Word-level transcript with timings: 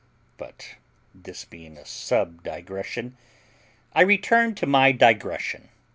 But, 0.37 0.77
this 1.13 1.45
being 1.45 1.77
a 1.77 1.83
subdigression, 1.85 3.13
I 3.93 4.01
return 4.01 4.55
to 4.55 4.65
my 4.65 4.91
digression. 4.91 5.69